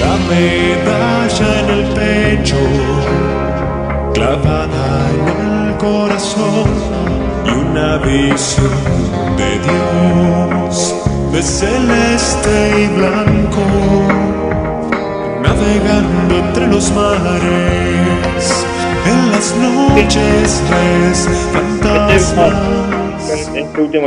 [0.00, 2.56] La medalla en el pecho,
[4.12, 6.95] clavada en el corazón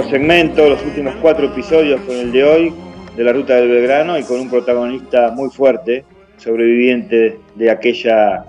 [0.10, 2.74] segmento, los últimos cuatro episodios con el de hoy
[3.16, 6.04] de la Ruta del Belgrano y con un protagonista muy fuerte,
[6.38, 8.46] sobreviviente de aquella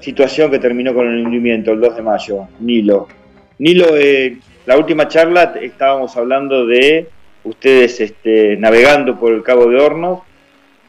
[0.00, 3.08] situación que terminó con el hundimiento el 2 de mayo, Nilo.
[3.58, 7.08] Nilo, eh, la última charla estábamos hablando de
[7.44, 10.20] ustedes este, navegando por el Cabo de Hornos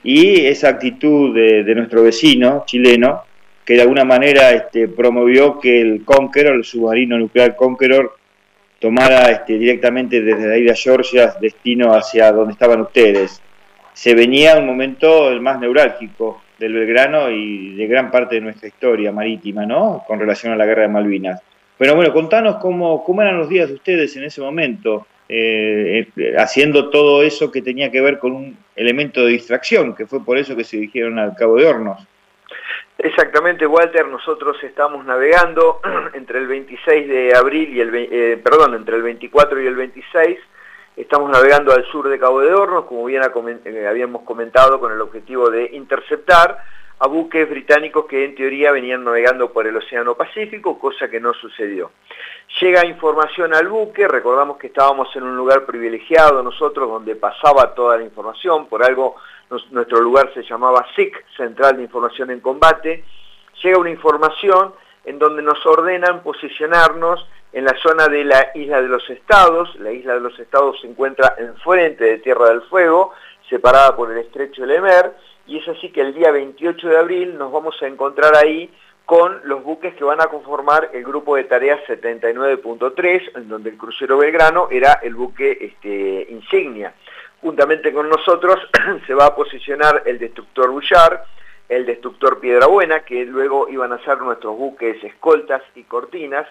[0.03, 3.23] y esa actitud de, nuestro vecino chileno
[3.66, 8.16] que de alguna manera este, promovió que el Conqueror, el submarino nuclear Conqueror,
[8.80, 13.41] tomara este, directamente desde la isla Georgia destino hacia donde estaban ustedes.
[13.94, 18.67] Se venía un momento el más neurálgico del Belgrano y de gran parte de nuestra
[18.67, 20.03] historia marítima, ¿no?
[20.06, 21.41] Con relación a la guerra de Malvinas.
[21.77, 26.35] Pero bueno, contanos cómo, cómo eran los días de ustedes en ese momento, eh, eh,
[26.38, 30.38] haciendo todo eso que tenía que ver con un elemento de distracción, que fue por
[30.38, 32.07] eso que se dirigieron al Cabo de Hornos.
[32.97, 35.81] Exactamente, Walter, nosotros estamos navegando
[36.13, 40.39] entre el 26 de abril y el, eh, perdón, entre el 24 y el 26,
[40.95, 43.23] estamos navegando al sur de Cabo de Hornos, como bien
[43.66, 46.59] eh, habíamos comentado, con el objetivo de interceptar
[46.99, 51.33] a buques británicos que en teoría venían navegando por el Océano Pacífico, cosa que no
[51.33, 51.91] sucedió.
[52.61, 57.97] Llega información al buque, recordamos que estábamos en un lugar privilegiado nosotros donde pasaba toda
[57.97, 59.16] la información, por algo
[59.72, 63.03] nuestro lugar se llamaba SIC, Central de Información en Combate,
[63.61, 64.73] llega una información
[65.06, 69.91] en donde nos ordenan posicionarnos en la zona de la Isla de los Estados, la
[69.91, 73.13] Isla de los Estados se encuentra enfrente de Tierra del Fuego,
[73.50, 75.13] separada por el estrecho de Lemer,
[75.46, 78.70] y es así que el día 28 de abril nos vamos a encontrar ahí
[79.06, 83.78] con los buques que van a conformar el grupo de tareas 79.3, en donde el
[83.78, 86.94] crucero Belgrano era el buque este, insignia.
[87.42, 88.58] Juntamente con nosotros
[89.08, 91.20] se va a posicionar el destructor Bullard,
[91.68, 96.48] el destructor Piedra Buena, que luego iban a ser nuestros buques escoltas y cortinas,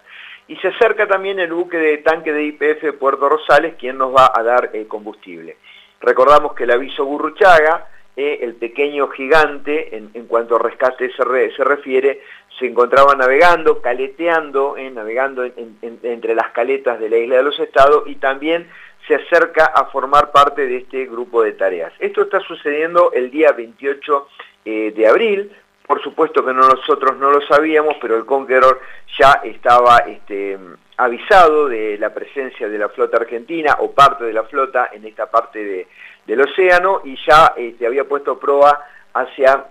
[0.49, 4.31] y se acerca también el buque de tanque de IPF Puerto Rosales, quien nos va
[4.35, 5.57] a dar el combustible.
[6.01, 7.87] Recordamos que el aviso Burruchaga,
[8.17, 11.25] el pequeño gigante, en, cuanto a rescate se,
[11.65, 12.21] refiere,
[12.59, 18.05] se encontraba navegando, caleteando, eh, navegando entre las caletas de la isla de los estados
[18.07, 18.69] y también
[19.07, 21.93] se acerca a formar parte de este grupo de tareas.
[21.99, 24.29] Esto está sucediendo el día 28
[24.65, 25.51] eh, de abril,
[25.87, 28.81] por supuesto que nosotros no lo sabíamos, pero el Conqueror
[29.19, 30.59] ya estaba este,
[30.97, 35.31] avisado de la presencia de la flota argentina o parte de la flota en esta
[35.31, 35.89] parte
[36.27, 38.85] del océano y ya este, había puesto proa
[39.15, 39.67] hacia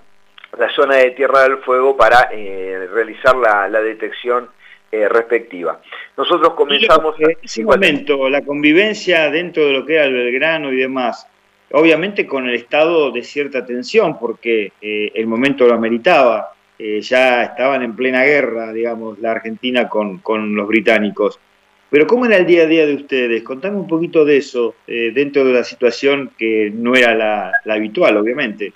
[0.57, 4.49] la zona de Tierra del Fuego para eh, realizar la, la detección
[4.93, 5.79] eh, respectiva.
[6.17, 7.15] Nosotros comenzamos...
[7.17, 11.25] En ese momento, la convivencia dentro de lo que era el Belgrano y demás,
[11.71, 17.43] obviamente con el estado de cierta tensión, porque eh, el momento lo ameritaba, eh, ya
[17.43, 21.39] estaban en plena guerra, digamos, la Argentina con, con, los británicos.
[21.91, 23.43] Pero ¿cómo era el día a día de ustedes?
[23.43, 28.73] Contame un poquito de eso, dentro de la situación que no era la habitual, obviamente.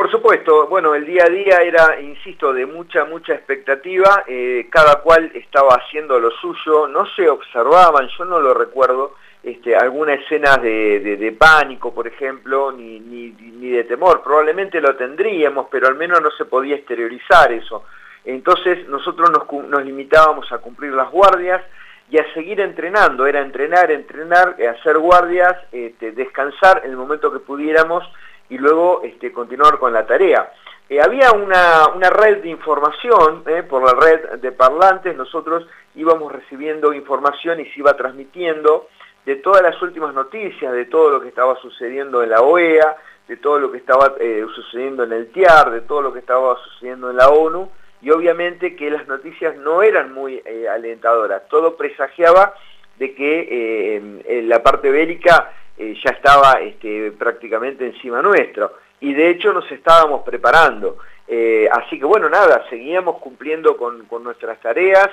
[0.00, 5.02] Por supuesto, bueno, el día a día era, insisto, de mucha, mucha expectativa, eh, cada
[5.02, 10.56] cual estaba haciendo lo suyo, no se observaban, yo no lo recuerdo, este, alguna escena
[10.56, 16.30] de, pánico, por ejemplo, ni, ni, de temor, probablemente lo tendríamos, pero al menos no
[16.30, 17.84] se podía exteriorizar eso.
[18.24, 21.62] Entonces nosotros nos, nos limitábamos a cumplir las guardias
[22.10, 27.38] y a seguir entrenando, era entrenar, entrenar, hacer guardias, este, descansar en el momento que
[27.38, 28.04] pudiéramos,
[28.48, 30.52] y luego este, continuar con la tarea.
[30.88, 36.92] Eh, había una, red de información, eh, por la red de parlantes, nosotros íbamos recibiendo
[36.92, 38.88] información y se iba transmitiendo
[39.24, 42.96] de todas las últimas noticias, de todo lo que estaba sucediendo en la OEA,
[43.28, 46.58] de todo lo que estaba eh, sucediendo en el TIAR, de todo lo que estaba
[46.64, 47.70] sucediendo en la ONU,
[48.02, 51.46] y obviamente que las noticias no eran muy alentadoras.
[51.48, 52.54] Todo presagiaba
[52.98, 58.74] de que la parte bélica eh, ya estaba este, prácticamente encima nuestro.
[59.00, 60.98] Y de hecho nos estábamos preparando.
[61.26, 65.08] Eh, así que bueno, nada, seguíamos cumpliendo con, nuestras tareas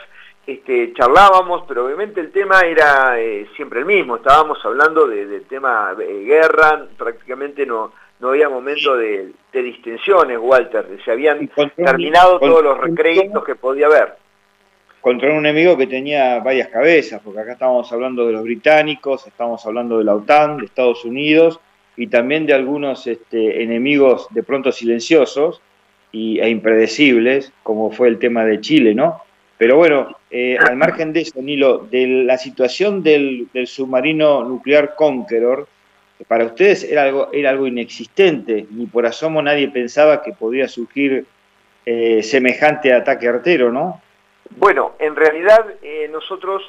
[0.46, 5.94] este, charlábamos, pero obviamente el tema era eh, siempre el mismo, estábamos hablando del tema
[5.94, 12.78] de guerra, prácticamente no, no había momento de, distensiones, Walter, se habían terminado todos los
[12.80, 14.14] recréditos que podía haber.
[15.02, 19.66] Contra un enemigo que tenía varias cabezas, porque acá estábamos hablando de los británicos, estamos
[19.66, 21.60] hablando de la OTAN, de Estados Unidos,
[21.96, 25.62] y también de algunos este, enemigos de pronto silenciosos
[26.12, 29.22] y, e impredecibles, como fue el tema de Chile, ¿no?
[29.58, 35.68] Pero bueno, eh, al margen de eso, Nilo, de la situación del, submarino nuclear Conqueror,
[36.28, 41.26] para ustedes era algo, era algo inexistente, ni por asomo nadie pensaba que podía surgir
[41.86, 44.02] eh, semejante ataque artero, ¿no?
[44.52, 46.64] Bueno, en realidad eh, nosotros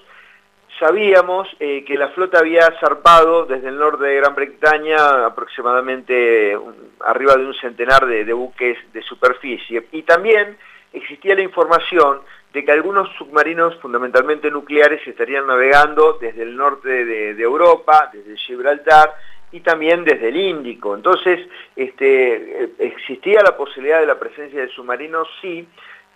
[0.79, 6.57] sabíamos que la flota había zarpado desde el norte de Gran Bretaña aproximadamente
[7.01, 10.57] arriba de un centenar de buques de superficie y también
[10.93, 12.21] existía la información
[12.53, 19.13] de que algunos submarinos fundamentalmente nucleares estarían navegando desde el norte de, Europa, desde Gibraltar
[19.53, 20.95] y también desde el Índico.
[20.95, 21.41] Entonces,
[21.77, 25.67] este, existía la posibilidad de la presencia de submarinos, sí,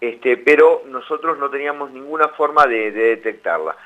[0.00, 3.76] este, pero nosotros no teníamos ninguna forma de, de detectarla.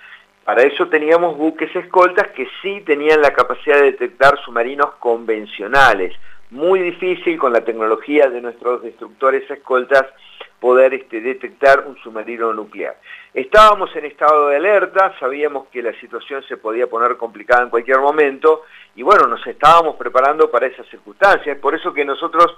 [0.45, 6.15] Para eso teníamos buques escoltas que sí tenían la capacidad de detectar submarinos convencionales.
[6.51, 10.07] Muy difícil con la tecnología de nuestros destructores escoltas
[10.61, 12.97] poder este, detectar un submarino nuclear.
[13.35, 17.99] Estábamos en estado de alerta, sabíamos que la situación se podía poner complicada en cualquier
[17.99, 18.63] momento
[18.95, 22.57] y bueno, nos estábamos preparando para esas circunstancias, por eso que nosotros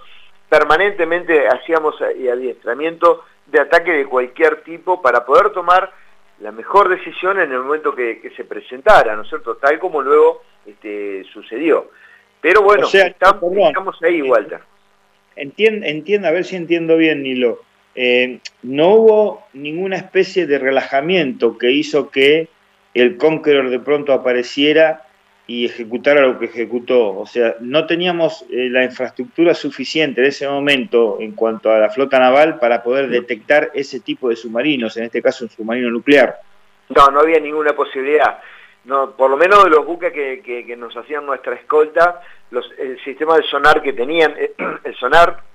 [0.48, 5.92] permanentemente hacíamos adiestramiento de ataque de cualquier tipo para poder tomar
[6.40, 9.56] la mejor decisión en el momento que, se presentara, ¿no es cierto?
[9.56, 11.90] Tal como luego este, sucedió.
[12.40, 14.60] Pero bueno, estamos, ahí, Walter.
[15.34, 17.60] Entienda, a ver si entiendo bien, Nilo.
[18.00, 22.46] Eh, no hubo ninguna especie de relajamiento que hizo que
[22.94, 25.02] el Conqueror de pronto apareciera
[25.48, 27.18] y ejecutara lo que ejecutó.
[27.18, 31.90] O sea, no teníamos eh, la infraestructura suficiente en ese momento en cuanto a la
[31.90, 36.38] flota naval para poder detectar ese tipo de submarinos, en este caso un submarino nuclear.
[36.90, 38.38] No, no había ninguna posibilidad.
[38.84, 42.22] No, por lo menos de los buques que, nos hacían nuestra escolta,
[42.78, 44.36] el sistema de sonar que tenían,
[44.84, 45.47] el sonar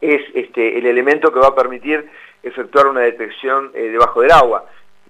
[0.00, 2.08] es este, el elemento que va a permitir
[2.42, 4.64] efectuar una detección eh, debajo del agua.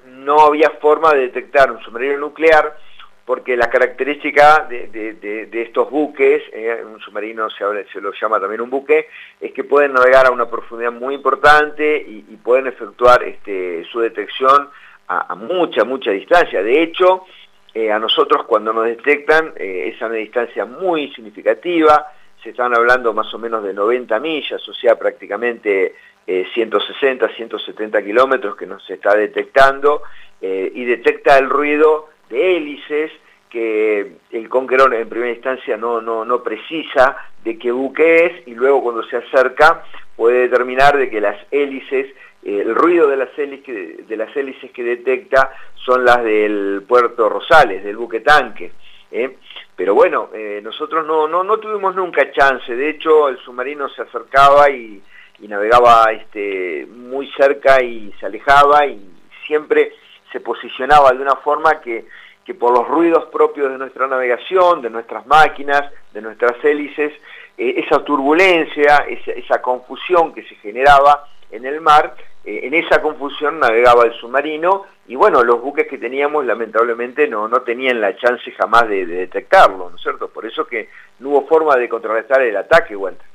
[0.06, 2.76] No había forma de detectar un submarino nuclear
[3.25, 7.62] porque la característica de, estos buques, eh, un submarino se,
[7.93, 9.08] se, lo llama también un buque,
[9.38, 14.70] es que pueden navegar a una profundidad muy importante y, pueden efectuar este, su detección
[15.08, 16.62] a, mucha, mucha distancia.
[16.62, 17.26] De hecho,
[17.75, 22.06] eh, a nosotros cuando nos detectan es a una distancia muy significativa,
[22.43, 25.94] se están hablando más o menos de 90 millas, o sea, prácticamente
[26.26, 30.02] 160, eh, 170 kilómetros que nos está detectando,
[30.40, 33.11] eh, y detecta el ruido de hélices
[33.50, 38.55] que el Conqueror en primera instancia no, no, no precisa de qué buque es, y
[38.55, 39.85] luego cuando se acerca
[40.17, 42.08] puede determinar de que las hélices
[42.43, 47.29] eh, el ruido de las, hélices, de las hélices que detecta son las del puerto
[47.29, 48.73] Rosales, del buque tanque.
[49.11, 54.03] Pero bueno, eh, nosotros no, no, no, tuvimos nunca chance, de hecho el submarino se
[54.03, 55.03] acercaba y,
[55.41, 59.09] navegaba este, muy cerca y se alejaba y
[59.47, 59.93] siempre
[60.33, 62.07] se posicionaba de una forma que,
[62.45, 67.12] que por los ruidos propios de nuestra navegación, de nuestras máquinas, de nuestras hélices,
[67.57, 73.02] eh, esa turbulencia, esa, esa confusión que se generaba en el mar, eh, en esa
[73.02, 78.17] confusión navegaba el submarino y bueno, los buques que teníamos lamentablemente no, no tenían la
[78.17, 80.28] chance jamás de, detectarlo, ¿no es cierto?
[80.28, 80.88] Por eso que
[81.19, 83.26] no hubo forma de contrarrestar el ataque, Walter.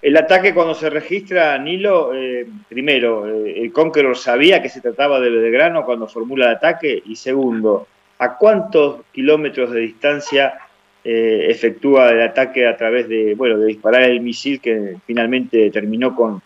[0.00, 5.20] El ataque cuando se registra, Nilo, eh, primero, eh, el Conqueror sabía que se trataba
[5.20, 7.86] de Belgrano cuando formula el ataque y segundo,
[8.18, 10.58] ¿a cuántos kilómetros de distancia
[11.04, 16.40] efectúa el ataque a través de, bueno, de disparar el misil que finalmente terminó con,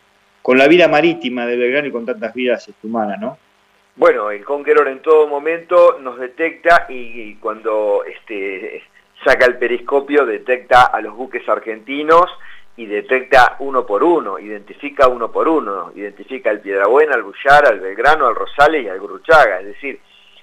[0.46, 3.36] con la vida marítima de Belgrano y con tantas vidas humanas, ¿no?
[3.96, 8.84] Bueno, el Conqueror en todo momento nos detecta y, cuando este,
[9.24, 12.26] saca el periscopio detecta a los buques argentinos
[12.76, 17.80] y detecta uno por uno, identifica uno por uno, identifica al Piedrabuena, al Bullar, al
[17.80, 19.98] Belgrano, al Rosales y al Gurruchaga, es decir,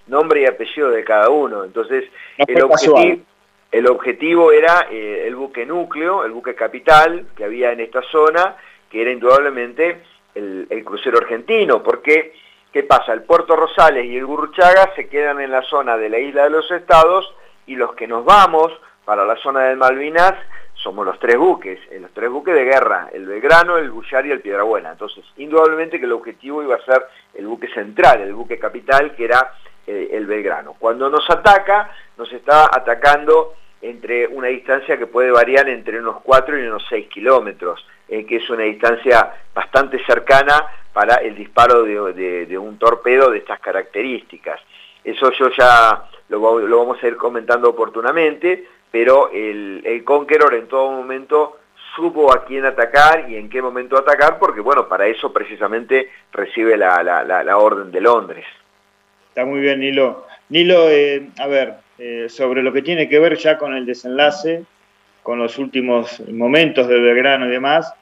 [0.07, 1.63] nombre y apellido de cada uno.
[1.63, 2.03] Entonces,
[2.45, 3.24] el, objetivo,
[3.72, 8.57] el objetivo era eh, el buque núcleo, el buque capital que había en esta zona,
[8.93, 10.03] que era indudablemente
[10.35, 12.35] el, crucero argentino, porque,
[12.71, 13.12] ¿qué pasa?
[13.12, 16.51] El Puerto Rosales y el Gurruchaga se quedan en la zona de la isla de
[16.51, 17.33] los estados
[17.65, 18.71] y los que nos vamos
[19.03, 20.35] para la zona de Malvinas
[20.75, 24.31] somos los tres buques, eh, los tres buques de guerra, el Belgrano, el Bullar y
[24.31, 24.91] el Piedrabuena.
[24.91, 29.25] Entonces, indudablemente que el objetivo iba a ser el buque central, el buque capital, que
[29.25, 29.53] era
[29.88, 30.75] eh, el Belgrano.
[30.77, 36.59] Cuando nos ataca, nos está atacando entre una distancia que puede variar entre unos 4
[36.59, 42.57] y unos 6 kilómetros, eh, que es una distancia bastante cercana para el disparo de,
[42.57, 44.60] un torpedo de estas características.
[45.03, 50.91] Eso yo ya lo, vamos a ir comentando oportunamente, pero el, el Conqueror en todo
[50.91, 51.57] momento
[51.95, 56.77] supo a quién atacar y en qué momento atacar, porque bueno, para eso precisamente recibe
[56.77, 58.45] la, la orden de Londres.
[59.33, 60.27] Está muy bien, Nilo.
[60.50, 64.63] Nilo, eh, a ver, eh, sobre lo que tiene que ver ya con el desenlace,
[65.23, 67.93] con los últimos momentos del Belgrano y demás,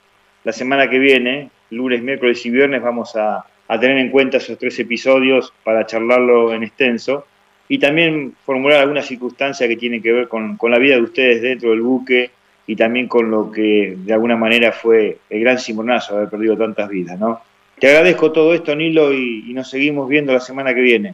[0.43, 3.45] la semana que viene, lunes, miércoles y viernes, vamos a,
[3.79, 7.25] tener en cuenta esos tres episodios para charlarlo en extenso
[7.69, 11.69] y también formular algunas circunstancias que tienen que ver con, la vida de ustedes dentro
[11.69, 12.31] del buque
[12.67, 16.89] y también con lo que de alguna manera fue el gran simonazo haber perdido tantas
[16.89, 17.41] vidas, ¿no?
[17.79, 21.13] Te agradezco todo esto, Nilo, y, nos seguimos viendo la semana que viene.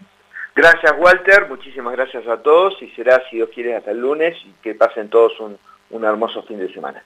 [0.55, 1.47] Gracias, Walter.
[1.47, 5.09] Muchísimas gracias a todos y será, si Dios quiere, hasta el lunes y que pasen
[5.09, 5.57] todos un,
[5.91, 7.03] hermoso fin de semana.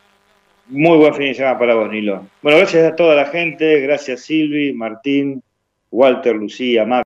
[0.68, 2.28] Muy buen fin de semana para vos, Nilo.
[2.42, 3.82] Bueno, gracias a toda la gente.
[3.82, 5.44] Gracias, Silvi, Martín,
[5.92, 7.00] Walter, Lucía, Max.